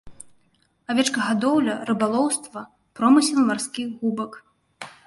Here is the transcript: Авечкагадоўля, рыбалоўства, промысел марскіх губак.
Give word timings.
Авечкагадоўля, 0.93 1.75
рыбалоўства, 1.91 2.59
промысел 3.03 3.39
марскіх 3.53 3.87
губак. 4.03 4.31